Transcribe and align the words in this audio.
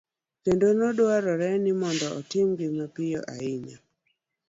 kendo 0.43 0.67
ne 0.77 0.89
dwarore 0.97 1.49
ni 1.63 1.71
otimgi 2.19 2.65
mapiyo 2.77 3.19
ahinya 3.33 3.77